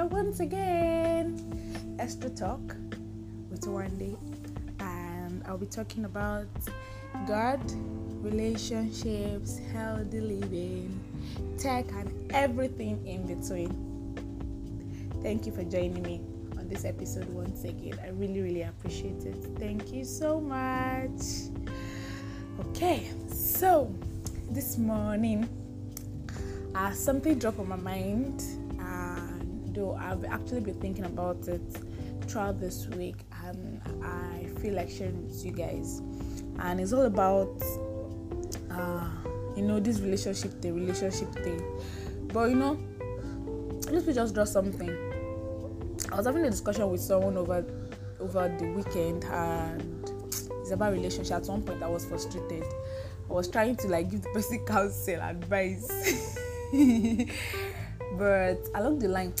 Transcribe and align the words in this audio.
once 0.00 0.40
again. 0.40 1.36
Esther 1.98 2.30
Talk 2.30 2.74
with 3.50 3.66
Wendy, 3.66 4.16
and 4.80 5.42
I'll 5.46 5.58
be 5.58 5.66
talking 5.66 6.06
about 6.06 6.46
God, 7.28 7.60
relationships, 8.22 9.60
healthy 9.72 10.20
living, 10.20 10.98
tech, 11.58 11.84
and 11.92 12.32
everything 12.32 13.06
in 13.06 13.26
between. 13.26 13.70
Thank 15.22 15.44
you 15.44 15.52
for 15.52 15.62
joining 15.62 16.02
me 16.02 16.22
on 16.58 16.68
this 16.68 16.86
episode 16.86 17.28
once 17.28 17.64
again. 17.64 18.00
I 18.02 18.08
really, 18.08 18.40
really 18.40 18.62
appreciate 18.62 19.24
it. 19.26 19.36
Thank 19.58 19.92
you 19.92 20.04
so 20.04 20.40
much. 20.40 21.50
Okay, 22.68 23.10
so 23.28 23.94
this 24.50 24.78
morning, 24.78 25.46
uh, 26.74 26.92
something 26.92 27.38
dropped 27.38 27.58
on 27.58 27.68
my 27.68 27.76
mind 27.76 28.42
though 29.74 29.94
I've 29.94 30.24
actually 30.24 30.60
been 30.60 30.80
thinking 30.80 31.04
about 31.04 31.48
it 31.48 31.62
throughout 32.26 32.60
this 32.60 32.86
week 32.88 33.16
and 33.44 33.80
I 34.04 34.46
feel 34.60 34.74
like 34.74 34.88
sharing 34.88 35.26
with 35.26 35.44
you 35.44 35.52
guys. 35.52 36.00
And 36.58 36.80
it's 36.80 36.92
all 36.92 37.06
about 37.06 37.62
uh, 38.70 39.08
you 39.56 39.62
know 39.62 39.80
this 39.80 40.00
relationship 40.00 40.60
the 40.60 40.72
relationship 40.72 41.32
thing. 41.34 41.62
But 42.32 42.50
you 42.50 42.56
know, 42.56 42.78
let 43.90 44.06
me 44.06 44.12
just 44.12 44.34
draw 44.34 44.44
something. 44.44 44.90
I 46.10 46.16
was 46.16 46.26
having 46.26 46.44
a 46.44 46.50
discussion 46.50 46.90
with 46.90 47.00
someone 47.00 47.36
over 47.36 47.64
over 48.20 48.54
the 48.58 48.66
weekend 48.66 49.24
and 49.24 50.08
it's 50.60 50.70
about 50.70 50.92
relationship. 50.92 51.36
At 51.36 51.46
one 51.46 51.62
point 51.62 51.82
I 51.82 51.88
was 51.88 52.04
frustrated. 52.04 52.64
I 53.28 53.32
was 53.32 53.48
trying 53.48 53.76
to 53.76 53.88
like 53.88 54.10
give 54.10 54.22
the 54.22 54.28
person 54.30 54.64
counsel 54.66 55.20
advice. 55.20 55.88
but 58.18 58.58
along 58.74 58.98
the 58.98 59.08
line 59.08 59.32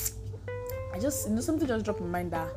I 0.92 0.98
just 0.98 1.28
you 1.28 1.34
know 1.34 1.40
something 1.40 1.66
just 1.66 1.84
dropped 1.84 2.00
in 2.00 2.06
my 2.06 2.18
mind 2.18 2.32
that 2.32 2.52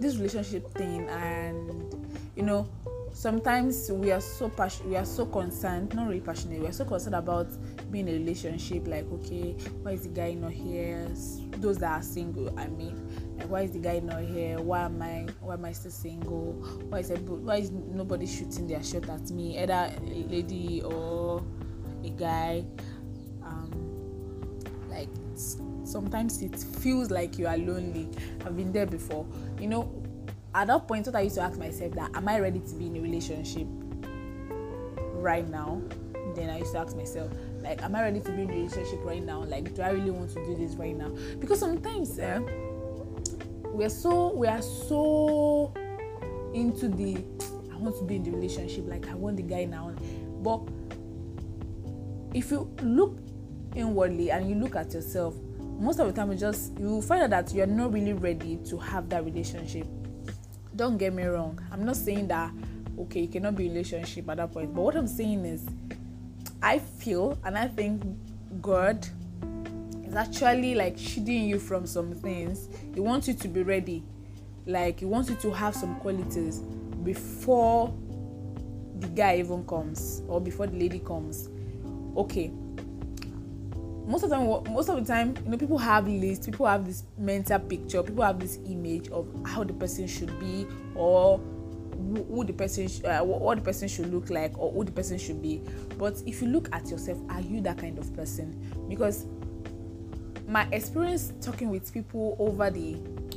this 0.00 0.16
relationship 0.16 0.70
thing 0.74 1.08
and 1.08 1.94
you 2.36 2.42
know 2.42 2.68
sometimes 3.12 3.90
we 3.90 4.12
are 4.12 4.20
so 4.20 4.48
passionate 4.48 4.88
we 4.88 4.96
are 4.96 5.04
so 5.04 5.26
concerned 5.26 5.92
not 5.94 6.06
really 6.06 6.20
passionate 6.20 6.60
we 6.60 6.66
are 6.68 6.72
so 6.72 6.84
concerned 6.84 7.16
about 7.16 7.48
being 7.90 8.06
in 8.06 8.14
a 8.14 8.18
relationship 8.18 8.86
like 8.86 9.10
okay 9.10 9.52
why 9.82 9.92
is 9.92 10.02
the 10.02 10.08
guy 10.08 10.34
not 10.34 10.52
here? 10.52 11.08
Those 11.58 11.78
that 11.78 11.90
are 11.90 12.02
single 12.02 12.56
i 12.58 12.68
mean 12.68 12.94
like 13.36 13.48
why 13.48 13.62
is 13.62 13.72
the 13.72 13.80
guy 13.80 13.98
not 13.98 14.22
here? 14.22 14.60
Why 14.60 14.82
am 14.82 15.02
i 15.02 15.26
why 15.40 15.54
am 15.54 15.64
i 15.64 15.72
still 15.72 15.90
single? 15.90 16.52
Why 16.88 17.00
is 17.00 17.10
why 17.10 17.56
is 17.56 17.70
nobody 17.70 18.26
shooting 18.26 18.68
their 18.68 18.82
shot 18.82 19.08
at 19.08 19.30
me? 19.30 19.58
Either 19.58 19.92
a 19.96 20.26
lady 20.28 20.82
or 20.82 21.42
a 22.04 22.10
guy. 22.10 22.64
Um 23.42 23.70
like 24.88 25.08
sometimes 25.88 26.42
it 26.42 26.56
feels 26.56 27.10
like 27.10 27.38
you 27.38 27.46
are 27.46 27.56
lonely. 27.56 28.08
I've 28.44 28.56
been 28.56 28.72
there 28.72 28.86
before. 28.86 29.26
You 29.60 29.68
know, 29.68 30.02
at 30.54 30.68
that 30.68 30.86
point, 30.86 31.06
what 31.06 31.16
I 31.16 31.22
used 31.22 31.36
to 31.36 31.42
ask 31.42 31.58
myself 31.58 31.92
that 31.94 32.14
am 32.14 32.28
I 32.28 32.38
ready 32.40 32.60
to 32.60 32.74
be 32.74 32.86
in 32.86 32.96
a 32.96 33.00
relationship 33.00 33.66
right 35.14 35.48
now? 35.48 35.82
Then 36.34 36.50
I 36.50 36.58
used 36.58 36.72
to 36.72 36.78
ask 36.78 36.96
myself, 36.96 37.32
like, 37.60 37.82
am 37.82 37.94
I 37.96 38.02
ready 38.02 38.20
to 38.20 38.30
be 38.30 38.42
in 38.42 38.50
a 38.50 38.52
relationship 38.52 39.00
right 39.02 39.24
now? 39.24 39.42
Like, 39.42 39.74
do 39.74 39.82
I 39.82 39.90
really 39.90 40.10
want 40.10 40.30
to 40.30 40.44
do 40.44 40.56
this 40.56 40.74
right 40.76 40.96
now? 40.96 41.10
Because 41.38 41.58
sometimes 41.58 42.18
eh, 42.18 42.38
we're 43.64 43.88
so 43.88 44.34
we 44.34 44.46
are 44.46 44.62
so 44.62 45.72
into 46.54 46.88
the 46.88 47.16
I 47.72 47.76
want 47.76 47.96
to 47.98 48.04
be 48.04 48.16
in 48.16 48.24
the 48.24 48.30
relationship, 48.30 48.88
like 48.88 49.08
I 49.08 49.14
want 49.14 49.36
the 49.36 49.42
guy 49.42 49.64
now. 49.64 49.94
But 50.42 50.60
if 52.34 52.50
you 52.50 52.70
look 52.82 53.18
inwardly 53.74 54.30
and 54.30 54.48
you 54.48 54.56
look 54.56 54.76
at 54.76 54.92
yourself, 54.92 55.34
most 55.78 55.98
of 55.98 56.06
the 56.06 56.12
time 56.12 56.30
you 56.32 56.38
just 56.38 56.78
you 56.78 57.00
find 57.02 57.22
out 57.22 57.30
that 57.30 57.54
you're 57.54 57.66
not 57.66 57.92
really 57.92 58.12
ready 58.12 58.56
to 58.66 58.78
have 58.78 59.08
that 59.10 59.24
relationship. 59.24 59.86
Don't 60.76 60.98
get 60.98 61.12
me 61.12 61.24
wrong. 61.24 61.58
I'm 61.72 61.84
not 61.84 61.96
saying 61.96 62.28
that 62.28 62.52
okay 62.98 63.20
you 63.22 63.28
cannot 63.28 63.54
be 63.54 63.66
in 63.66 63.70
a 63.70 63.74
relationship 63.74 64.28
at 64.28 64.38
that 64.38 64.50
point 64.52 64.74
but 64.74 64.82
what 64.82 64.96
i'm 64.96 65.06
saying 65.06 65.44
is 65.44 65.64
i 66.60 66.76
feel 66.76 67.38
and 67.44 67.56
i 67.56 67.68
think 67.68 68.02
god 68.60 69.06
is 70.08 70.14
actually 70.14 70.74
like 70.74 70.98
shielding 70.98 71.44
you 71.44 71.58
from 71.58 71.86
some 71.86 72.14
things. 72.14 72.68
He 72.94 73.00
wants 73.00 73.28
you 73.28 73.34
to 73.34 73.48
be 73.48 73.62
ready. 73.62 74.02
Like 74.66 75.00
he 75.00 75.06
wants 75.06 75.28
you 75.28 75.36
to 75.36 75.50
have 75.50 75.74
some 75.74 75.96
qualities 75.96 76.60
before 77.04 77.94
the 78.98 79.08
guy 79.08 79.36
even 79.36 79.66
comes 79.66 80.22
or 80.26 80.40
before 80.40 80.66
the 80.66 80.78
lady 80.78 80.98
comes. 80.98 81.48
Okay 82.16 82.50
most 84.08 84.22
of 84.22 84.30
the 84.30 84.36
time 84.36 84.72
most 84.72 84.88
of 84.88 84.96
the 84.96 85.04
time 85.04 85.36
you 85.44 85.50
know 85.50 85.58
people 85.58 85.76
have 85.76 86.08
lists 86.08 86.46
people 86.46 86.66
have 86.66 86.86
this 86.86 87.04
mental 87.18 87.58
picture 87.58 88.02
people 88.02 88.24
have 88.24 88.40
this 88.40 88.58
image 88.66 89.08
of 89.10 89.28
how 89.46 89.62
the 89.62 89.74
person 89.74 90.06
should 90.06 90.36
be 90.40 90.66
or 90.94 91.38
who 92.16 92.44
the 92.44 92.52
person 92.52 92.88
sh- 92.88 93.04
uh, 93.04 93.22
what 93.22 93.56
the 93.58 93.62
person 93.62 93.86
should 93.86 94.12
look 94.12 94.30
like 94.30 94.56
or 94.58 94.72
who 94.72 94.84
the 94.84 94.92
person 94.92 95.18
should 95.18 95.42
be. 95.42 95.60
But 95.98 96.22
if 96.26 96.40
you 96.40 96.48
look 96.48 96.68
at 96.72 96.88
yourself 96.88 97.18
are 97.28 97.40
you 97.40 97.60
that 97.62 97.78
kind 97.78 97.98
of 97.98 98.14
person? 98.16 98.86
Because 98.88 99.26
my 100.46 100.66
experience 100.72 101.32
talking 101.40 101.68
with 101.68 101.92
people 101.92 102.36
over 102.38 102.70
the 102.70 102.96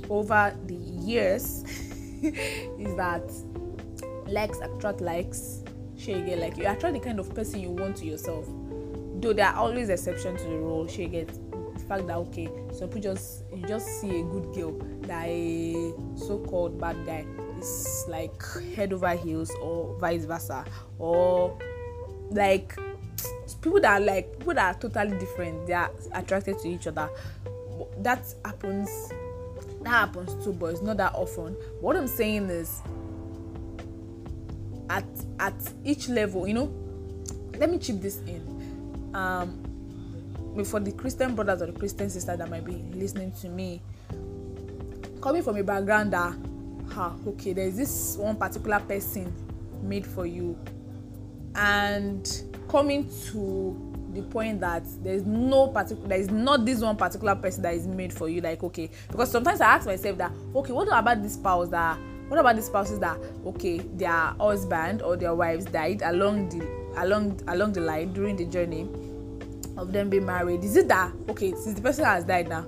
over 0.09 0.55
the 0.67 0.75
years 0.75 1.63
is 2.21 2.95
that 2.95 3.29
likes 4.27 4.59
attract 4.59 5.01
likes. 5.01 5.63
Share 5.97 6.17
again 6.17 6.39
like 6.39 6.57
you 6.57 6.67
attract 6.67 6.93
the 6.93 6.99
kind 6.99 7.19
of 7.19 7.33
person 7.35 7.59
you 7.59 7.69
want 7.69 7.97
to 7.97 8.05
yourself 8.05 8.47
though 9.21 9.33
there 9.33 9.47
are 9.47 9.55
always 9.55 9.89
exceptions 9.89 10.41
to 10.41 10.47
the 10.47 10.55
rule 10.57 10.87
she 10.87 11.05
gets 11.05 11.37
the 11.73 11.79
fact 11.87 12.07
that 12.07 12.17
okay 12.17 12.49
some 12.73 12.89
people 12.89 13.01
just 13.01 13.43
you 13.55 13.65
just 13.67 14.01
see 14.01 14.21
a 14.21 14.23
good 14.23 14.53
girl 14.53 14.71
that 15.01 15.27
a 15.27 15.93
so-called 16.15 16.79
bad 16.79 16.95
guy 17.05 17.25
is 17.61 18.05
like 18.07 18.41
head 18.75 18.91
over 18.93 19.09
heels 19.09 19.51
or 19.61 19.95
vice 19.99 20.25
versa. 20.25 20.65
Or 20.97 21.57
like 22.29 22.75
people 23.61 23.79
that 23.81 24.01
are 24.01 24.03
like 24.03 24.37
people 24.39 24.53
that 24.55 24.75
are 24.75 24.79
totally 24.79 25.17
different 25.19 25.67
they 25.67 25.73
are 25.73 25.91
attracted 26.13 26.59
to 26.59 26.67
each 26.67 26.87
other. 26.87 27.09
That 27.99 28.25
happens 28.45 28.89
that 29.83 29.89
happens 29.89 30.43
too 30.43 30.53
but 30.53 30.67
it's 30.67 30.81
not 30.81 30.97
that 30.97 31.13
often. 31.13 31.53
What 31.79 31.95
i'm 31.95 32.07
saying 32.07 32.49
is 32.49 32.81
at 34.89 35.05
at 35.39 35.53
each 35.83 36.09
level 36.09 36.47
you 36.47 36.53
know 36.53 36.73
let 37.57 37.69
me 37.69 37.77
chip 37.77 38.01
this 38.01 38.19
in 38.27 38.50
um 39.13 39.57
for 40.65 40.79
the 40.79 40.91
christian 40.91 41.33
brothers 41.33 41.61
or 41.61 41.67
the 41.67 41.79
christian 41.79 42.09
sisters 42.09 42.37
that 42.37 42.49
might 42.49 42.65
be 42.65 42.83
listening 42.93 43.31
to 43.31 43.47
me 43.47 43.81
coming 45.21 45.41
from 45.41 45.55
a 45.57 45.63
background 45.63 46.11
that 46.11 46.35
ah 46.95 47.13
okay 47.25 47.53
there's 47.53 47.77
this 47.77 48.17
one 48.17 48.35
particular 48.35 48.79
person 48.79 49.33
made 49.83 50.05
for 50.05 50.25
you. 50.25 50.57
And 51.55 52.29
coming 52.69 53.09
to 53.27 53.87
the 54.13 54.21
point 54.23 54.59
that 54.59 54.83
there's 55.03 55.23
no 55.23 55.67
particular 55.67 56.07
there 56.09 56.19
is 56.19 56.29
not 56.29 56.65
this 56.65 56.81
one 56.81 56.97
particular 56.97 57.35
person 57.35 57.63
that 57.63 57.73
is 57.73 57.87
made 57.87 58.11
for 58.11 58.27
you 58.27 58.41
like 58.41 58.61
okay. 58.63 58.89
Because 59.09 59.31
sometimes 59.31 59.61
i 59.61 59.75
ask 59.75 59.85
myself 59.85 60.17
that 60.17 60.31
okay 60.55 60.73
what 60.73 60.87
about 60.87 61.21
this 61.21 61.33
spouse 61.33 61.69
that 61.69 61.97
what 62.31 62.39
about 62.39 62.55
the 62.55 62.61
spouses 62.61 62.97
that 62.99 63.17
okay 63.45 63.79
their 63.79 64.09
husband 64.39 65.01
or 65.01 65.17
their 65.17 65.35
wives 65.35 65.65
died 65.65 66.01
along 66.05 66.47
the 66.47 66.65
along 67.01 67.37
along 67.49 67.73
the 67.73 67.81
line 67.81 68.13
during 68.13 68.37
the 68.37 68.45
journey 68.45 68.89
of 69.77 69.91
them 69.91 70.09
being 70.09 70.25
married? 70.25 70.63
Is 70.63 70.77
it 70.77 70.87
that 70.87 71.11
okay 71.27 71.51
since 71.51 71.75
the 71.75 71.81
person 71.81 72.05
has 72.05 72.23
died 72.23 72.47
now 72.47 72.65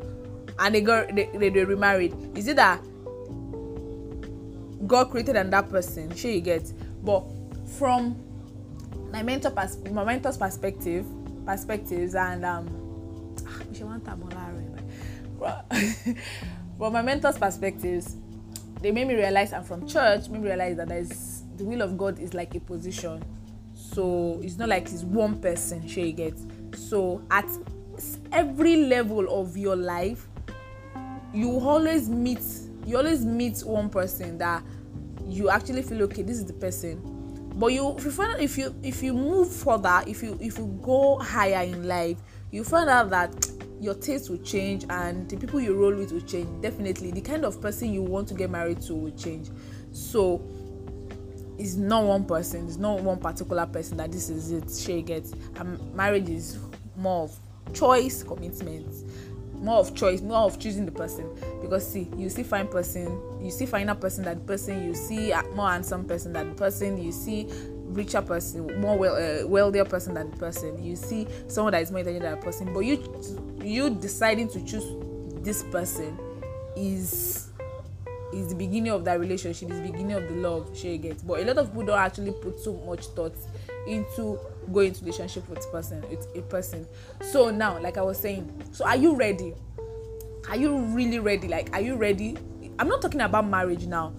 and 0.60 0.76
they 0.76 0.82
got 0.82 1.16
they, 1.16 1.30
they, 1.34 1.48
they 1.50 1.64
remarried 1.64 2.14
is 2.38 2.48
it 2.48 2.58
that 2.58 2.82
god 4.86 5.10
created 5.10 5.36
another 5.36 5.66
person 5.68 6.14
sure 6.14 6.30
you 6.30 6.42
get 6.42 6.72
but 7.04 7.24
from 7.78 8.22
my 9.12 9.24
mentor 9.24 9.50
pers 9.50 9.78
my 9.92 10.04
mentor's 10.04 10.38
perspective 10.38 11.06
perspectives 11.46 12.16
and 12.16 12.44
um 12.46 12.68
from 16.78 16.94
my 16.94 17.02
mentor's 17.02 17.38
perspectives 17.38 18.18
they 18.82 18.92
made 18.92 19.08
me 19.08 19.16
realize 19.16 19.54
and 19.54 19.66
from 19.66 19.88
church 19.88 20.30
made 20.30 20.42
me 20.42 20.50
realize 20.50 20.78
that 20.78 20.90
there's 20.90 21.44
the 21.58 21.64
will 21.64 21.82
of 21.82 21.98
god 21.98 22.20
is 22.20 22.34
like 22.34 22.56
a 22.56 22.60
position. 22.60 23.24
So 23.74 24.40
it's 24.44 24.58
not 24.58 24.70
like 24.70 24.84
it's 24.92 25.04
one 25.04 25.40
person 25.40 25.88
sure 25.88 26.04
you 26.04 26.14
get. 26.14 26.38
So 26.76 27.22
at 27.30 27.50
every 28.32 28.78
level 28.86 29.40
of 29.40 29.56
your 29.56 29.76
life 29.76 30.28
you 31.34 31.60
always 31.60 32.10
meet 32.10 32.42
you 32.86 32.98
always 32.98 33.24
meet 33.24 33.60
one 33.60 33.90
person 33.90 34.38
that 34.40 34.64
you 35.28 35.50
actually 35.50 35.84
feel 35.84 36.02
okay 36.04 36.24
this 36.24 36.38
is 36.38 36.46
the 36.46 36.54
person. 36.54 37.02
But 37.56 37.68
you 37.68 37.96
if 37.98 38.06
you 38.06 38.12
find 38.12 38.34
out 38.34 38.42
if 38.42 38.58
you 38.58 38.76
if 38.84 39.04
you 39.04 39.14
move 39.14 39.52
further 39.52 40.04
if 40.08 40.24
you 40.24 40.38
if 40.42 40.58
you 40.58 40.80
go 40.82 41.20
higher 41.20 41.64
in 41.64 41.88
life 41.88 42.18
you 42.52 42.64
find 42.64 42.90
out 42.90 43.10
that 43.12 43.48
your 43.84 43.94
taste 43.96 44.30
will 44.30 44.38
change 44.38 44.86
and 44.90 45.30
the 45.30 45.36
people 45.36 45.60
you 45.60 45.76
roll 45.76 45.94
with 45.94 46.14
will 46.14 46.22
change. 46.22 46.48
Definitely 46.62 47.12
the 47.12 47.22
kind 47.22 47.44
of 47.44 47.62
person 47.62 47.92
you 47.92 48.02
want 48.02 48.30
to 48.30 48.34
get 48.34 48.50
married 48.50 48.82
to 48.84 48.96
will 48.96 49.12
change. 49.12 49.50
So 49.92 50.42
it's 51.60 51.76
not 51.76 52.04
one 52.06 52.26
person 52.26 52.66
it's 52.66 52.78
not 52.78 53.02
one 53.02 53.20
particular 53.20 53.66
person 53.66 53.98
that 53.98 54.12
this 54.12 54.30
is 54.30 54.52
it. 54.52 54.72
She 54.72 55.02
gets 55.02 55.34
um, 55.58 55.78
marriage 55.94 56.30
is 56.30 56.58
more 56.96 57.24
of 57.26 57.38
choice 57.74 58.24
commitment 58.24 58.88
more 59.56 59.78
of 59.80 59.94
choice 59.96 60.22
more 60.22 60.40
of 60.40 60.60
choosing 60.60 60.86
the 60.86 60.92
person. 60.92 61.30
Because 61.62 61.86
see 61.86 62.10
you 62.18 62.30
see 62.30 62.44
fine 62.44 62.68
person 62.68 63.20
you 63.42 63.52
see 63.52 63.66
finer 63.66 63.96
person 63.96 64.24
than 64.24 64.40
person 64.46 64.84
you 64.84 64.96
see 64.96 65.34
more 65.56 65.70
handsome 65.70 66.06
person 66.06 66.32
than 66.32 66.56
person 66.56 67.02
you 67.04 67.12
see 67.12 67.50
richer 67.94 68.22
person 68.22 68.80
more 68.82 68.98
well 68.98 69.16
uh, 69.16 69.48
wealthier 69.48 69.86
person 69.86 70.14
than 70.14 70.32
the 70.32 70.38
person. 70.38 70.84
You 70.84 70.96
see 70.96 71.28
someone 71.48 71.74
that 71.74 71.82
is 71.82 71.92
more 71.92 72.00
intelligent 72.00 72.24
than 72.24 72.34
a 72.34 72.42
person 72.42 72.74
but 72.74 72.82
you 72.82 73.04
you 73.64 73.90
deciding 73.90 74.50
to 74.50 74.64
choose 74.66 74.86
this 75.44 75.64
person 75.64 76.18
is 76.76 77.50
is 78.34 78.50
the 78.50 78.56
beginning 78.56 78.92
of 78.92 79.06
that 79.06 79.20
relationship 79.20 79.70
is 79.70 79.78
the 79.78 79.92
beginning 79.92 80.14
of 80.14 80.24
the 80.28 80.36
love 80.36 80.70
she 80.76 80.98
gets 80.98 81.22
but 81.22 81.40
a 81.40 81.46
lot 81.46 81.58
of 81.58 81.68
people 81.68 81.86
don't 81.86 82.00
actually 82.00 82.32
put 82.32 82.60
so 82.60 82.74
much 82.86 83.06
thought 83.08 83.36
into 83.88 84.40
going 84.72 84.88
into 84.88 85.02
relationship 85.02 85.48
with 85.50 85.70
person 85.72 86.04
with 86.10 86.26
a 86.36 86.42
person. 86.44 86.88
So 87.22 87.50
now 87.52 87.80
like 87.80 87.98
i 87.98 88.02
was 88.02 88.18
saying 88.18 88.52
so 88.72 88.86
are 88.86 88.96
you 88.96 89.16
ready? 89.16 89.54
Are 90.50 90.56
you 90.56 90.78
really 90.78 91.20
ready? 91.20 91.48
Like 91.48 91.70
are 91.74 91.82
you 91.82 91.96
ready? 91.96 92.38
I'm 92.80 92.88
not 92.88 93.02
talking 93.02 93.22
about 93.22 93.48
marriage 93.48 93.86
now. 93.86 94.14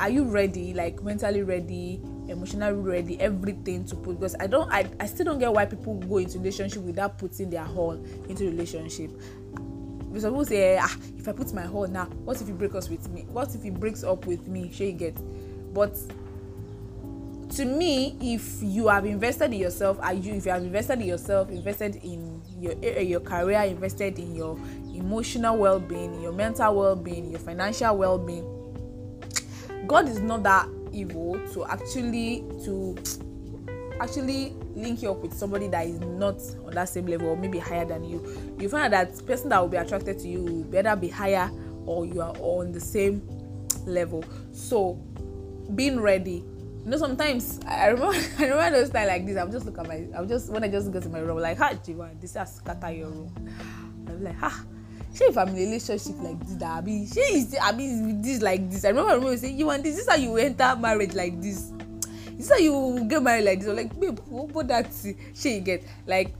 Are 0.00 0.10
you 0.10 0.24
ready? 0.24 0.74
Like 0.74 1.02
mentally 1.02 1.42
ready 1.42 2.00
emotionally 2.28 2.80
ready 2.80 3.20
everything 3.20 3.84
to 3.84 3.96
put 3.96 4.18
because 4.18 4.36
i 4.38 4.46
don't 4.46 4.70
I, 4.72 4.88
I 5.00 5.06
still 5.06 5.26
don't 5.26 5.38
get 5.38 5.52
why 5.52 5.66
people 5.66 5.94
go 5.94 6.18
into 6.18 6.38
relationship 6.38 6.82
without 6.82 7.18
putting 7.18 7.50
their 7.50 7.64
whole 7.64 8.02
into 8.28 8.44
relationship. 8.44 9.10
Because 10.08 10.24
people 10.24 10.44
say 10.44 10.78
ah 10.78 10.94
if 11.16 11.26
i 11.26 11.32
put 11.32 11.52
my 11.52 11.62
whole 11.62 11.86
now 11.86 12.04
what 12.24 12.40
if 12.40 12.46
he 12.46 12.52
breaks 12.52 12.74
up 12.74 12.90
with 12.90 13.08
me? 13.08 13.22
What 13.30 13.54
if 13.54 13.62
he 13.62 13.70
breaks 13.70 14.04
up 14.04 14.26
with 14.26 14.46
me? 14.46 14.70
Sure 14.70 14.86
you 14.86 14.92
get. 14.92 15.16
But 15.74 15.96
to 17.56 17.64
me 17.64 18.16
if 18.20 18.62
you 18.62 18.88
have 18.88 19.04
invested 19.04 19.52
in 19.52 19.60
yourself 19.60 19.98
are 20.00 20.14
you 20.14 20.34
if 20.34 20.46
you 20.46 20.52
have 20.52 20.62
invested 20.62 21.00
in 21.00 21.06
yourself 21.06 21.50
invested 21.50 21.96
in 21.96 22.40
your 22.58 22.74
eh, 22.82 23.00
your 23.00 23.20
career 23.20 23.60
invested 23.62 24.18
in 24.18 24.34
your 24.34 24.58
emotional 24.94 25.58
well-being 25.58 26.20
your 26.22 26.32
mental 26.32 26.74
well-being 26.74 27.30
your 27.30 27.40
financial 27.40 27.94
well-being 27.94 28.46
god 29.86 30.08
is 30.08 30.20
not 30.20 30.42
that 30.42 30.66
evil 30.92 31.40
to 31.52 31.64
actually 31.66 32.44
to 32.64 32.96
actually 34.00 34.54
link 34.74 35.02
you 35.02 35.10
up 35.10 35.18
with 35.18 35.32
somebody 35.32 35.68
that 35.68 35.86
is 35.86 36.00
not 36.00 36.36
on 36.66 36.72
that 36.72 36.88
same 36.88 37.06
level 37.06 37.28
or 37.28 37.36
maybe 37.36 37.58
higher 37.58 37.84
than 37.84 38.04
you. 38.04 38.56
You 38.58 38.68
find 38.68 38.92
out 38.92 39.08
that 39.08 39.26
person 39.26 39.50
that 39.50 39.60
will 39.60 39.68
be 39.68 39.76
attracted 39.76 40.18
to 40.20 40.28
you 40.28 40.40
will 40.42 40.64
better 40.64 40.96
be 40.96 41.08
higher 41.08 41.50
or 41.86 42.06
you 42.06 42.20
are 42.20 42.34
on 42.38 42.72
the 42.72 42.80
same 42.80 43.22
level. 43.86 44.24
So 44.52 44.94
being 45.74 46.00
ready. 46.00 46.44
You 46.84 46.90
know 46.90 46.96
sometimes 46.96 47.60
i 47.64 47.86
remember 47.86 48.16
i 48.38 48.42
remember 48.42 48.78
those 48.78 48.90
times 48.90 49.08
like 49.08 49.26
this. 49.26 49.36
I'm 49.36 49.52
just 49.52 49.66
look 49.66 49.78
at 49.78 49.86
my 49.86 50.04
i'm 50.16 50.26
just 50.28 50.50
when 50.50 50.64
i 50.64 50.68
just 50.68 50.90
go 50.90 50.98
to 50.98 51.08
my 51.08 51.20
room 51.20 51.38
like 51.38 51.58
ha 51.58 51.70
jiwa 51.74 52.20
this 52.20 52.34
has 52.34 52.56
scatter 52.56 52.90
your 52.90 53.08
room. 53.08 53.32
I'm 54.08 54.24
like 54.24 54.36
ha 54.36 54.64
shey 55.14 55.26
if 55.26 55.36
i'm 55.36 55.48
in 55.48 55.54
a 55.54 55.58
relationship 55.58 56.14
like 56.20 56.38
this 56.40 56.54
that 56.54 56.78
abi 56.78 57.06
shey 57.06 57.20
is 57.20 57.56
abi 57.60 58.12
this 58.22 58.42
like 58.42 58.70
this? 58.70 58.84
I 58.84 58.88
remember 58.88 59.14
remember 59.14 59.36
say 59.36 59.50
you 59.50 59.66
want 59.66 59.82
this? 59.82 59.96
This 59.96 60.08
how 60.08 60.16
you 60.16 60.36
enter 60.36 60.76
marriage 60.76 61.14
like 61.14 61.40
this. 61.40 61.72
This 62.32 62.48
how 62.50 62.56
you 62.56 63.04
get 63.08 63.22
married 63.22 63.44
like 63.44 63.60
this. 63.60 63.68
I'm 63.68 63.76
like 63.76 63.98
babe 64.00 64.18
what 64.28 64.68
that 64.68 64.88
shey 65.34 65.56
you 65.56 65.60
get 65.60 65.84
like 66.06 66.34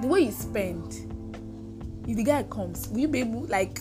the 0.00 0.08
way 0.08 0.20
you 0.20 0.32
spend 0.32 0.92
if 2.08 2.16
the 2.16 2.22
guy 2.22 2.42
comes 2.44 2.88
will 2.88 2.98
you 3.00 3.08
be 3.08 3.20
able 3.20 3.46
like 3.46 3.78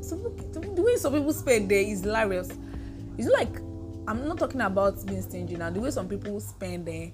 some, 0.00 0.22
the 0.52 0.82
way 0.82 0.96
some 0.96 1.12
people 1.12 1.32
spend 1.32 1.70
there 1.70 1.80
is 1.80 2.02
hilarious. 2.02 2.50
It's 3.18 3.28
like 3.28 3.58
i'm 4.08 4.26
not 4.26 4.38
talking 4.38 4.62
about 4.62 5.04
being 5.06 5.20
stingy 5.20 5.56
now 5.56 5.68
the 5.68 5.78
way 5.78 5.90
some 5.90 6.08
people 6.08 6.40
spend 6.40 6.86
there 6.86 7.10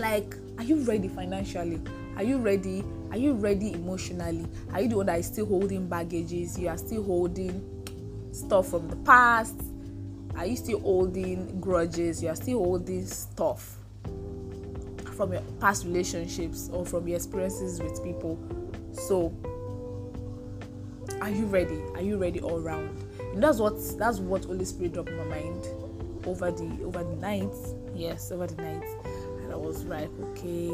like 0.00 0.34
are 0.58 0.64
you 0.64 0.76
ready 0.84 1.08
financially? 1.08 1.80
Are 2.16 2.22
you 2.22 2.38
ready 2.38 2.84
are 3.10 3.18
you 3.18 3.32
ready 3.32 3.72
emotionally? 3.72 4.46
Are 4.72 4.80
you 4.80 4.88
the 4.88 4.96
one 4.96 5.06
that 5.06 5.18
is 5.18 5.26
still 5.26 5.46
holding 5.46 5.86
baggages? 5.86 6.58
You 6.58 6.68
are 6.68 6.78
still 6.78 7.02
holding 7.04 7.62
stuff 8.32 8.68
from 8.68 8.88
the 8.88 8.96
past? 8.96 9.54
Are 10.36 10.46
you 10.46 10.56
still 10.56 10.80
holding 10.80 11.60
grudges? 11.60 12.22
You 12.22 12.28
are 12.28 12.36
still 12.36 12.58
holding 12.58 13.06
stuff 13.06 13.76
from 15.16 15.32
your 15.32 15.42
past 15.60 15.84
relationships 15.84 16.68
or 16.72 16.84
from 16.84 17.08
your 17.08 17.16
experiences 17.16 17.80
with 17.80 18.02
people? 18.04 18.38
So 18.92 19.34
are 21.20 21.30
you 21.30 21.46
ready? 21.46 21.80
Are 21.94 22.02
you 22.02 22.18
ready 22.18 22.40
all 22.40 22.60
round? 22.60 23.02
And 23.32 23.42
that's 23.42 23.58
what 23.58 23.76
that's 23.98 24.18
what 24.18 24.44
holy 24.44 24.64
spirit 24.64 24.92
dropped 24.92 25.08
in 25.08 25.16
my 25.16 25.24
mind 25.24 25.66
over 26.26 26.50
the 26.50 26.84
over 26.84 27.02
the 27.02 27.16
night. 27.16 27.54
Yes 27.94 28.30
over 28.30 28.46
the 28.46 28.60
night 28.62 28.84
i 29.56 29.58
was 29.58 29.84
like 29.84 30.10
okay 30.20 30.68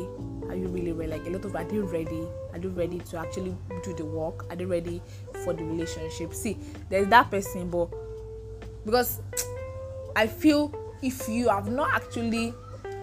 are 0.49 0.57
you 0.57 0.67
really 0.67 0.93
ready 0.93 1.13
like 1.13 1.25
a 1.27 1.31
lot 1.31 1.45
of 1.45 1.55
are 1.55 1.73
you 1.73 1.85
ready? 1.85 2.27
Are 2.53 2.59
you 2.59 2.69
ready 2.71 2.99
to 2.99 3.17
actually 3.17 3.57
do 3.83 3.95
the 3.95 4.05
work? 4.05 4.45
Are 4.51 4.57
you 4.57 4.67
ready 4.67 5.01
for 5.45 5.55
the 5.55 5.65
relationship? 5.65 6.35
See 6.35 6.59
there's 6.91 7.07
that 7.09 7.31
person 7.31 7.71
but 7.71 7.89
because 8.85 9.21
i 10.17 10.27
feel 10.27 10.75
if 11.01 11.29
you 11.29 11.49
have 11.49 11.71
not 11.71 11.93
actually 11.95 12.53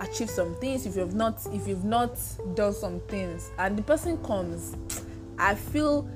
achieved 0.01 0.29
some 0.29 0.53
things 0.55 0.85
if 0.85 0.95
you 0.95 1.01
have 1.01 1.15
not 1.15 1.39
if 1.53 1.67
you've 1.67 1.85
not 1.85 2.17
done 2.55 2.73
some 2.73 2.99
things 3.07 3.49
and 3.57 3.77
the 3.77 3.81
person 3.81 4.17
comes 4.23 4.75
i 5.37 5.55
feel 5.55 6.07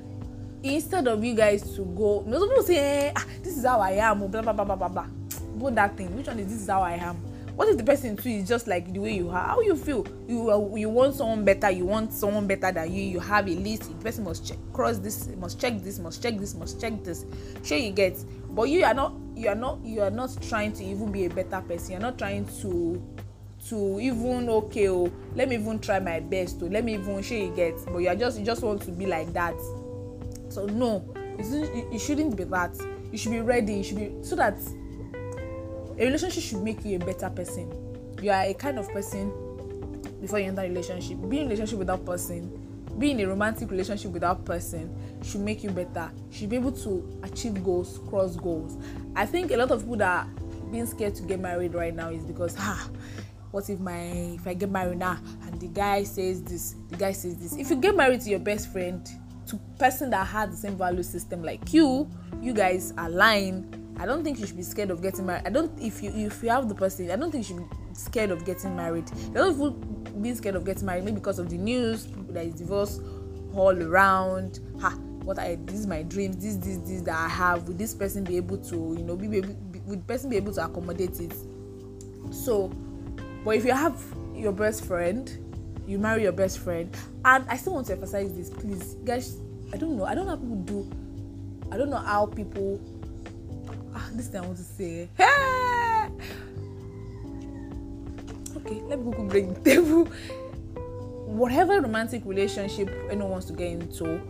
instead 0.62 1.08
of 1.08 1.24
you 1.24 1.34
guys 1.36 1.76
to 1.76 1.84
go 1.96 2.24
most 2.28 2.48
people 2.50 2.64
say 2.64 3.08
eh, 3.08 3.14
ah, 3.16 3.26
this 3.42 3.58
is 3.58 3.66
how 3.66 3.80
i 3.80 3.92
am 3.92 4.20
blah 4.28 4.42
blah 4.42 4.54
blah 4.54 4.66
blah 4.66 4.76
blah 4.76 4.88
blah. 4.88 5.08
Go 5.60 5.70
that 5.72 5.96
thing 5.98 6.16
which 6.16 6.28
one 6.28 6.40
is 6.40 6.48
this 6.48 6.62
is 6.62 6.68
how 6.68 6.82
i 6.82 6.94
am 6.94 7.33
what 7.56 7.68
if 7.68 7.78
the 7.78 7.84
person 7.84 8.18
too 8.18 8.30
is 8.30 8.48
just 8.48 8.68
like 8.68 8.92
the 8.92 9.00
way 9.00 9.14
you 9.14 9.30
are? 9.30 9.48
How 9.48 9.62
you 9.62 9.76
feel? 9.76 10.06
You 10.28 10.52
uh, 10.52 10.76
you 10.76 10.90
want 10.90 11.16
someone 11.16 11.46
better 11.46 11.70
you 11.70 11.86
want 11.86 12.12
someone 12.12 12.48
better 12.48 12.72
than 12.72 12.92
you. 12.92 13.04
You 13.04 13.20
have 13.20 13.48
a 13.48 13.52
list. 13.52 13.84
The 13.84 14.04
person 14.04 14.24
must 14.24 14.48
check 14.48 14.58
cross 14.74 14.98
this 14.98 15.28
must 15.38 15.60
check 15.62 15.80
this 15.82 16.00
must 16.00 16.22
check 16.22 16.40
this 16.40 16.56
must 16.56 16.82
check 16.82 17.04
this. 17.04 17.26
Sure 17.64 17.78
you 17.78 17.92
get. 17.92 18.18
But 18.50 18.70
you 18.70 18.84
are 18.84 18.94
not 18.94 19.14
you 19.36 19.50
are 19.50 19.56
not 19.56 19.80
you 19.84 20.02
are 20.02 20.10
not 20.10 20.36
trying 20.42 20.74
to 20.74 20.84
even 20.84 21.12
be 21.12 21.26
a 21.26 21.30
better 21.30 21.62
person. 21.62 21.92
You're 21.92 22.02
not 22.02 22.18
trying 22.18 22.46
to 22.62 23.02
to 23.70 24.00
even 24.00 24.50
okay 24.50 24.90
oh 24.90 25.12
let 25.36 25.48
me 25.48 25.56
even 25.56 25.80
try 25.80 25.98
my 26.00 26.20
best 26.20 26.60
to 26.60 26.66
oh, 26.66 26.70
let 26.70 26.84
me 26.84 26.96
even 26.96 27.22
sure 27.22 27.38
you 27.38 27.54
get. 27.56 27.76
But 27.86 28.00
you 28.00 28.10
are 28.10 28.16
just 28.16 28.40
you 28.40 28.46
just 28.46 28.64
want 28.64 28.82
to 28.84 28.92
be 28.92 29.06
like 29.06 29.32
that. 29.34 29.56
So 30.50 30.66
no. 30.66 31.06
It 31.38 32.00
shouldn't 32.00 32.36
be 32.36 32.44
that. 32.46 32.76
You 33.12 33.18
should 33.18 33.32
be 33.32 33.42
ready. 33.42 33.76
You 33.76 33.84
should 33.84 33.98
be 33.98 34.12
so 34.22 34.36
that 34.36 34.58
a 36.04 36.06
relationship 36.08 36.44
should 36.44 36.62
make 36.62 36.84
you 36.86 36.98
a 36.98 37.00
better 37.00 37.30
person. 37.30 37.72
You 38.22 38.32
are 38.32 38.44
a 38.44 38.54
kind 38.54 38.78
of 38.78 38.90
person 38.92 39.32
before 40.22 40.40
you 40.40 40.46
enter 40.46 40.62
a 40.62 40.68
relationship. 40.68 41.18
Being 41.30 41.44
in 41.44 41.48
a 41.48 41.50
relationship 41.50 41.80
with 41.80 41.88
that 41.88 42.06
person 42.06 42.60
being 43.00 43.20
in 43.20 43.26
a 43.26 43.30
romantic 43.30 43.72
relationship 43.72 44.12
with 44.12 44.22
that 44.22 44.44
person 44.46 44.96
should 45.24 45.42
make 45.42 45.64
you 45.64 45.70
better. 45.70 46.12
Should 46.32 46.50
be 46.50 46.58
able 46.58 46.72
to 46.74 47.20
achieve 47.24 47.64
goals 47.64 48.00
cross 48.08 48.36
goals. 48.36 48.78
I 49.16 49.26
think 49.26 49.52
a 49.52 49.58
lot 49.58 49.72
of 49.72 49.82
people 49.82 49.98
that 49.98 50.28
being 50.72 50.86
scared 50.86 51.16
to 51.16 51.24
get 51.24 51.40
married 51.40 51.74
right 51.74 51.96
now 51.96 52.10
is 52.10 52.24
because 52.24 52.56
ah 52.58 52.90
what 53.52 53.70
if 53.70 53.80
my 53.80 54.02
if 54.02 54.48
i 54.48 54.54
get 54.56 54.72
married 54.72 54.98
now 54.98 55.20
and 55.46 55.60
the 55.60 55.68
guy 55.68 56.04
says 56.04 56.42
this 56.44 56.76
the 56.90 56.98
guy 56.98 57.12
says 57.12 57.38
this? 57.38 57.56
If 57.58 57.70
you 57.70 57.76
get 57.78 57.96
married 57.96 58.22
to 58.22 58.30
your 58.30 58.40
best 58.40 58.72
friend 58.72 59.08
to 59.48 59.58
person 59.78 60.10
that 60.12 60.26
has 60.28 60.50
the 60.52 60.58
same 60.58 60.78
value 60.78 61.04
system 61.04 61.44
like 61.44 61.74
you 61.74 62.10
you 62.42 62.54
guys 62.54 62.94
align 62.98 63.83
i 64.00 64.06
don't 64.06 64.24
think 64.24 64.40
you 64.40 64.48
should 64.48 64.58
be 64.58 64.64
scared 64.64 64.92
of 64.92 65.02
getting 65.02 65.26
married. 65.26 65.44
I 65.46 65.50
don't 65.50 65.72
if 65.80 66.02
you 66.02 66.12
if 66.12 66.44
you 66.44 66.50
have 66.50 66.68
the 66.68 66.76
person 66.76 67.10
i 67.12 67.16
don't 67.16 67.32
think 67.32 67.48
you 67.48 67.56
should 67.56 67.70
be 67.70 67.76
scared 67.94 68.32
of 68.32 68.46
getting 68.46 68.76
married. 68.76 69.10
A 69.36 69.40
lot 69.40 69.50
of 69.50 69.56
people 69.56 69.72
being 70.22 70.36
scared 70.36 70.56
of 70.56 70.66
getting 70.66 70.86
married 70.86 71.04
maybe 71.04 71.16
because 71.16 71.40
of 71.40 71.50
the 71.50 71.58
news 71.58 72.08
there 72.30 72.44
is 72.44 72.56
divorce 72.56 73.00
all 73.54 73.82
around. 73.82 74.60
Ha 74.82 74.98
what 75.24 75.40
i 75.40 75.56
this 75.66 75.80
is 75.80 75.88
my 75.88 76.04
dreams 76.04 76.38
this 76.38 76.56
this 76.58 76.78
this 76.80 77.02
that 77.02 77.16
i 77.16 77.28
have. 77.28 77.68
Will 77.68 77.76
this 77.76 77.94
person 77.94 78.24
be 78.24 78.38
able 78.38 78.58
to 78.58 78.96
you 78.98 79.04
know 79.04 79.16
be 79.16 79.38
able 79.38 79.54
be, 79.54 79.80
would 79.86 80.06
person 80.08 80.30
be 80.30 80.38
able 80.38 80.54
to 80.54 80.66
accommodate 80.66 81.20
it? 81.20 81.34
So 82.32 82.70
but 83.46 83.56
if 83.56 83.66
you 83.66 83.74
have 83.74 84.02
your 84.34 84.52
best 84.52 84.86
friend 84.86 85.32
you 85.86 86.00
marry 86.00 86.24
your 86.24 86.32
best 86.32 86.60
friend. 86.60 86.96
And 87.26 87.46
i 87.50 87.58
still 87.58 87.74
want 87.74 87.88
to 87.88 87.94
emphasize 87.94 88.34
this 88.34 88.50
please. 88.50 88.96
Guys 89.06 89.38
i 89.72 89.78
don't 89.78 89.98
know. 89.98 90.06
I 90.06 90.16
don't 90.16 90.26
know 90.26 90.32
how 90.32 90.38
people 90.38 90.56
do 90.64 90.92
i 91.72 91.78
don't 91.78 91.90
know 91.90 91.98
how 91.98 92.26
people 92.26 92.80
this 94.18 94.28
thing 94.28 94.42
i 94.42 94.46
want 94.46 94.58
to 94.58 94.64
say 94.64 95.10
hey! 95.18 96.10
okay 98.56 98.82
let 98.84 99.00
me 99.00 99.12
go 99.12 99.24
break 99.24 99.54
the 99.54 99.60
table 99.70 100.06
whatever 101.26 101.82
romantic 101.82 102.22
relationship 102.26 102.90
anyone 103.10 103.32
wants 103.32 103.46
to 103.48 103.54
get 103.54 103.72
into 103.72 104.22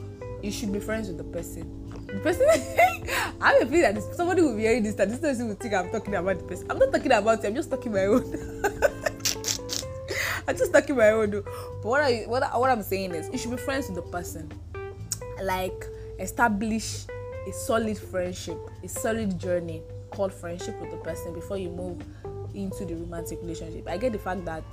you 0.41 0.51
should 0.51 0.71
be 0.71 0.79
friends 0.79 1.07
with 1.07 1.17
the 1.17 1.23
person 1.23 1.69
the 2.07 2.19
person 2.19 2.45
i 3.41 3.53
have 3.53 3.61
a 3.61 3.65
feeling 3.65 3.93
that 3.93 4.15
somebody 4.15 4.41
will 4.41 4.55
be 4.55 4.61
hearing 4.61 4.83
this 4.83 4.95
that 4.95 5.09
this 5.09 5.19
person 5.19 5.47
will 5.47 5.55
think 5.55 5.73
i'm 5.73 5.89
talking 5.91 6.15
about 6.15 6.37
the 6.37 6.43
person 6.43 6.65
i'm 6.69 6.79
not 6.79 6.91
talking 6.91 7.11
about 7.11 7.43
it 7.43 7.47
i'm 7.47 7.55
just 7.55 7.69
talking 7.69 7.91
my 7.91 8.05
own 8.05 8.23
I'm 10.47 10.57
just 10.57 10.73
talking 10.73 10.97
my 10.97 11.09
own. 11.11 11.31
But 11.31 11.83
what 11.83 12.27
what 12.27 12.59
what 12.59 12.69
I'm 12.69 12.83
saying 12.83 13.15
is, 13.15 13.29
you 13.31 13.37
should 13.37 13.51
be 13.51 13.57
friends 13.57 13.87
with 13.87 13.95
the 13.95 14.01
person. 14.01 14.51
Like 15.41 15.87
establish 16.19 17.05
a 17.47 17.51
solid 17.51 17.97
friendship, 17.97 18.57
a 18.83 18.87
solid 18.87 19.39
journey 19.39 19.81
called 20.11 20.33
friendship 20.33 20.79
with 20.79 20.91
the 20.91 20.97
person 20.97 21.33
before 21.33 21.57
you 21.57 21.69
move 21.69 22.01
into 22.53 22.85
the 22.85 22.95
romantic 22.95 23.39
relationship. 23.41 23.87
I 23.87 23.97
get 23.97 24.13
the 24.13 24.19
fact 24.19 24.45
that 24.45 24.63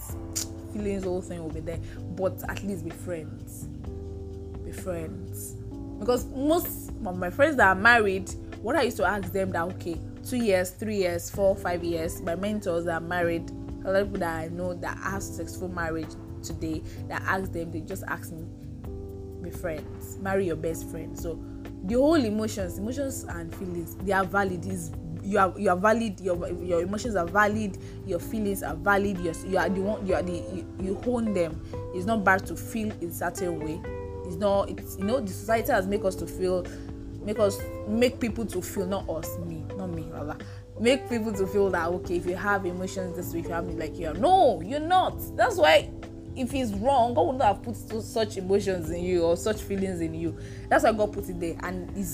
feelings, 0.73 1.05
whole 1.05 1.23
thing 1.23 1.43
will 1.43 1.51
be 1.51 1.61
there, 1.61 1.81
but 2.17 2.43
at 2.49 2.63
least 2.63 2.85
be 2.85 2.91
friends. 2.91 3.65
Be 4.65 4.73
friends. 4.73 5.57
because 6.01 6.25
most 6.29 6.89
of 7.07 7.19
my 7.19 7.31
friends 7.31 7.57
that 7.57 7.69
are 7.69 7.75
married 7.81 8.29
what 8.63 8.75
i 8.75 8.83
used 8.83 8.97
to 8.97 9.05
ask 9.05 9.31
them 9.33 9.51
that 9.53 9.63
okay 9.63 9.97
two 10.27 10.39
years 10.39 10.71
three 10.71 10.97
years 10.97 11.31
four 11.31 11.55
five 11.55 11.85
years 11.85 12.21
my 12.23 12.35
mentors 12.35 12.87
that 12.87 12.95
are 12.95 13.07
married 13.07 13.49
a 13.85 13.93
lot 13.93 14.03
of 14.03 14.09
people 14.09 14.21
that 14.21 14.37
i 14.37 14.49
know 14.49 14.75
that 14.75 14.97
have 14.99 15.23
successful 15.23 15.69
marriage 15.69 16.11
today 16.43 16.83
that 17.07 17.23
ask 17.27 17.53
them 17.53 17.71
they 17.71 17.81
just 17.81 18.03
ask 18.09 18.33
me 18.33 18.45
be 19.43 19.51
friends 19.51 20.17
marry 20.19 20.47
your 20.47 20.57
best 20.57 20.89
friend 20.91 21.19
so 21.19 21.39
the 21.85 21.95
whole 21.95 22.15
emotions 22.25 22.79
emotions 22.79 23.25
and 23.25 23.55
feelings 23.55 23.95
they 23.97 24.13
are 24.13 24.25
valid. 24.25 24.65
Is 24.67 24.93
you 25.23 25.39
are 25.39 25.53
you 25.59 25.71
are 25.71 25.77
valid 25.77 26.21
your 26.21 26.49
your 26.63 26.83
emotions 26.83 27.15
are 27.15 27.27
valid 27.27 27.79
your 28.07 28.19
feelings 28.19 28.63
are 28.63 28.75
valid 28.77 29.19
you 29.19 29.33
you 29.47 29.59
are 29.59 29.69
the 29.69 29.81
one 29.81 30.07
you 30.07 30.15
are 30.15 30.23
the 30.23 30.33
you, 30.33 30.67
you 30.81 31.01
own 31.07 31.33
them. 31.35 31.61
It's 31.95 32.07
not 32.07 32.25
bad 32.25 32.47
to 32.47 32.57
feel 32.57 32.91
in 33.01 33.13
certain 33.13 33.61
way. 33.61 33.81
It's 34.27 34.37
not 34.37 34.71
it's 34.71 34.99
you 34.99 35.05
know 35.05 35.21
the 35.21 35.33
society 35.33 35.73
has 35.73 35.87
make 35.87 36.05
us 36.05 36.15
to 36.17 36.27
feel 36.27 36.65
make 37.23 37.39
us 37.39 37.59
make 37.87 38.19
people 38.21 38.47
to 38.47 38.63
feel 38.63 38.87
not 38.87 39.09
us 39.09 39.39
me 39.39 39.65
not 39.77 39.91
me 39.91 40.09
rather. 40.11 40.37
Make 40.79 41.11
people 41.11 41.33
to 41.35 41.47
feel 41.47 41.69
that 41.71 41.89
okay 41.89 42.17
if 42.17 42.27
you 42.27 42.37
have 42.37 42.65
emotions 42.65 43.17
this 43.17 43.35
way 43.35 43.41
if 43.41 43.47
you 43.47 43.53
have 43.53 43.67
like 43.75 43.99
you 43.99 44.09
are. 44.09 44.15
No 44.15 44.61
you're 44.63 44.81
not. 44.81 45.19
That's 45.37 45.57
why 45.57 45.91
if 46.37 46.55
it's 46.55 46.73
wrong 46.73 47.15
god 47.15 47.27
wouldn't 47.27 47.45
have 47.45 47.63
put 47.63 47.77
such 47.77 48.37
emotions 48.37 48.91
in 48.91 49.03
you 49.03 49.25
or 49.25 49.37
such 49.37 49.61
feelings 49.63 50.01
in 50.01 50.15
you. 50.15 50.37
That's 50.69 50.85
why 50.85 50.93
god 50.93 51.13
put 51.13 51.29
it 51.29 51.41
there. 51.41 51.57
And 51.63 51.91
it's 51.97 52.09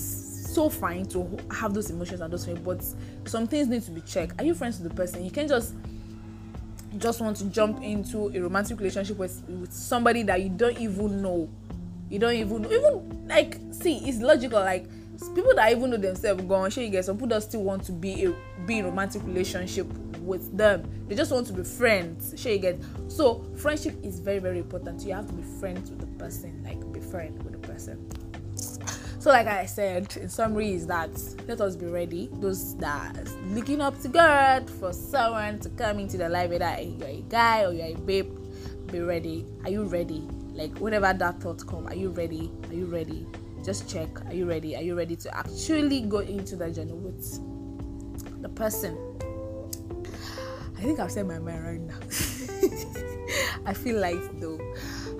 so 0.54 0.68
fine 0.68 1.04
to 1.06 1.38
have 1.50 1.74
those 1.74 1.90
emotions 1.90 2.20
and 2.20 2.32
those 2.32 2.44
feelings 2.46 2.64
but 2.64 3.30
some 3.30 3.46
things 3.46 3.68
need 3.68 3.82
to 3.82 3.90
be 3.90 4.00
checked. 4.02 4.40
Are 4.40 4.44
you 4.44 4.54
friends 4.54 4.80
with 4.80 4.90
the 4.90 4.94
person? 4.94 5.24
You 5.24 5.30
can't 5.30 5.48
just 5.48 5.74
just 6.98 7.20
want 7.20 7.36
to 7.36 7.44
jump 7.46 7.82
into 7.82 8.28
a 8.28 8.40
romantic 8.40 8.78
relationship 8.78 9.18
with, 9.18 9.42
with 9.48 9.72
somebody 9.72 10.22
that 10.22 10.40
you 10.40 10.48
don't 10.48 10.78
even 10.78 11.20
know. 11.20 11.48
You 12.08 12.18
don't 12.18 12.34
even 12.34 12.62
know. 12.62 12.70
Even 12.70 13.26
like 13.28 13.58
see 13.70 13.98
it's 14.08 14.18
logical 14.18 14.60
like 14.60 14.86
people 15.34 15.54
that 15.54 15.70
even 15.72 15.90
know 15.90 15.96
themselves 15.96 16.42
go 16.44 16.54
on 16.54 16.70
sure 16.70 16.82
you 16.82 16.90
get 16.90 17.04
some 17.04 17.16
people 17.16 17.28
that 17.28 17.42
still 17.42 17.62
want 17.62 17.82
to 17.84 17.92
be 17.92 18.24
a 18.24 18.34
be 18.66 18.78
in 18.78 18.84
romantic 18.84 19.22
relationship 19.24 19.86
with 20.20 20.56
them. 20.56 20.90
They 21.08 21.14
just 21.14 21.30
want 21.30 21.46
to 21.46 21.52
be 21.52 21.62
friends 21.62 22.34
sure 22.36 22.52
you 22.52 22.58
get? 22.58 22.80
So 23.08 23.44
friendship 23.56 23.96
is 24.02 24.20
very 24.20 24.38
very 24.38 24.58
important. 24.58 25.02
You 25.02 25.14
have 25.14 25.26
to 25.28 25.32
be 25.32 25.42
friends 25.42 25.90
with 25.90 26.00
the 26.00 26.06
person 26.18 26.62
like 26.64 26.80
be 26.92 27.00
friend 27.00 27.42
with 27.42 27.52
the 27.60 27.68
person. 27.68 28.08
So 29.18 29.30
like 29.30 29.48
i 29.48 29.66
said 29.66 30.16
in 30.18 30.28
summary 30.28 30.72
is 30.72 30.86
that 30.86 31.10
let 31.48 31.60
us 31.60 31.76
be 31.76 31.86
ready. 31.86 32.28
Those 32.34 32.76
that 32.76 33.16
looking 33.46 33.80
up 33.80 34.00
to 34.02 34.08
god 34.08 34.68
for 34.68 34.92
someone 34.92 35.58
to 35.60 35.68
come 35.70 35.98
into 35.98 36.16
the 36.16 36.28
life 36.28 36.50
whether 36.50 36.80
you're 36.80 37.08
a 37.08 37.24
guy 37.28 37.64
or 37.64 37.72
you're 37.72 37.96
a 37.96 38.00
babe 38.00 38.30
be 38.90 39.00
ready. 39.00 39.46
Are 39.64 39.70
you 39.70 39.84
ready? 39.84 40.28
Like 40.52 40.76
whenever 40.78 41.12
that 41.12 41.40
thought 41.40 41.66
come 41.66 41.86
are 41.86 41.94
you 41.94 42.10
ready? 42.10 42.50
Are 42.68 42.74
you 42.74 42.86
ready 42.86 43.26
just 43.64 43.90
check. 43.90 44.08
Are 44.26 44.34
you 44.34 44.46
ready? 44.46 44.76
Are 44.76 44.82
you 44.82 44.96
ready 44.96 45.16
to 45.16 45.36
actually 45.36 46.02
go 46.02 46.18
into 46.18 46.56
that 46.56 46.74
journey 46.74 46.92
with 46.92 47.40
the 48.42 48.48
person? 48.48 48.96
I 50.78 50.82
think 50.82 51.00
i've 51.00 51.10
said 51.10 51.26
my 51.26 51.38
mind 51.38 51.64
right 51.64 51.80
now. 51.80 51.98
I 53.66 53.72
feel 53.72 53.98
like 53.98 54.40
though. 54.40 54.60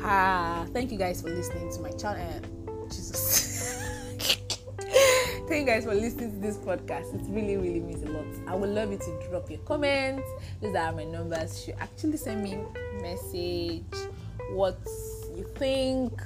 Ah 0.03 0.67
thank 0.73 0.93
you 0.93 0.99
guys 0.99 1.23
for 1.23 1.31
listening 1.31 1.73
to 1.73 1.81
my 1.81 1.91
channel. 1.93 2.41
Jesus. 2.89 3.83
Thank 5.49 5.69
you 5.69 5.75
guys 5.75 5.85
for 5.85 5.95
listening 5.95 6.33
to 6.33 6.39
this 6.39 6.57
podcast. 6.57 7.15
It 7.15 7.21
really 7.29 7.57
really 7.57 7.79
means 7.79 8.03
a 8.03 8.09
lot. 8.09 8.27
I 8.49 8.57
would 8.57 8.71
love 8.71 8.91
you 8.91 8.99
to 8.99 9.29
drop 9.29 9.49
your 9.49 9.61
comments. 9.61 10.29
These 10.61 10.75
are 10.75 10.93
my 10.93 11.05
numbers. 11.05 11.69
You 11.69 11.75
actually 11.79 12.17
send 12.17 12.43
me 12.43 12.59
message 13.01 13.85
what 14.51 14.79
you 15.37 15.45
think, 15.55 16.21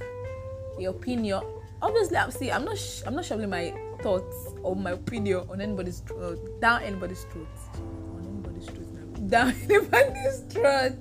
your 0.79 0.93
opinion. 0.93 1.43
Obviously, 1.83 2.17
I'm 2.17 2.31
see. 2.31 2.51
I'm 2.53 2.65
not. 2.65 2.77
Sh- 2.77 3.03
I'm 3.07 3.15
not 3.15 3.25
shoveling 3.25 3.51
my 3.51 3.73
thoughts 4.03 4.37
or 4.63 4.77
my 4.77 4.93
opinion 4.93 5.47
on 5.49 5.61
anybody's 5.61 6.01
throat, 6.01 6.39
uh, 6.39 6.61
down 6.61 6.83
anybody's 6.83 7.25
throat, 7.25 7.49
on 7.75 8.27
anybody's 8.29 8.67
throat, 8.67 9.29
down 9.29 9.55
anybody's 9.65 10.41
throat. 10.51 10.99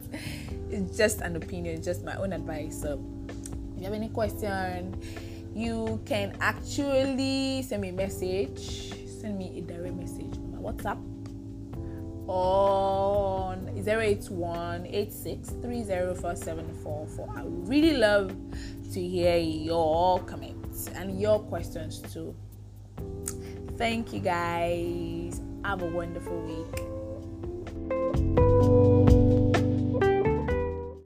It's 0.69 0.95
just 0.95 1.21
an 1.21 1.35
opinion. 1.35 1.81
Just 1.83 2.03
my 2.03 2.15
own 2.15 2.31
advice. 2.31 2.79
So, 2.81 3.03
if 3.75 3.79
you 3.79 3.83
have 3.85 3.93
any 3.93 4.09
question, 4.09 5.01
you 5.53 5.99
can 6.05 6.37
actually 6.39 7.61
send 7.63 7.81
me 7.81 7.89
a 7.89 7.93
message. 7.93 8.93
Send 9.19 9.37
me 9.37 9.57
a 9.57 9.61
direct 9.61 9.95
message 9.95 10.37
on 10.37 10.51
my 10.51 10.71
WhatsApp 10.71 10.99
on 12.29 13.67
081 13.75 14.85
I 17.35 17.43
would 17.43 17.67
really 17.67 17.97
love 17.97 18.35
to 18.93 19.01
hear 19.01 19.37
your 19.37 20.19
and 20.87 21.19
your 21.19 21.39
questions 21.39 21.99
too. 22.13 22.35
Thank 23.77 24.13
you 24.13 24.19
guys. 24.19 25.41
Have 25.63 25.81
a 25.81 25.85
wonderful 25.85 26.39
week. 26.41 26.88